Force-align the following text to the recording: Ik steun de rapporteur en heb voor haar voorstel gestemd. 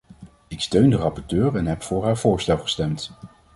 Ik 0.47 0.59
steun 0.61 0.89
de 0.89 0.95
rapporteur 0.95 1.55
en 1.55 1.65
heb 1.65 1.83
voor 1.83 2.03
haar 2.03 2.17
voorstel 2.17 2.57
gestemd. 2.57 3.11